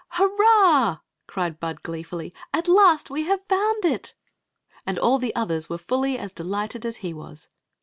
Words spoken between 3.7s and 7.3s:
it!" And all the others were fully as delighted as he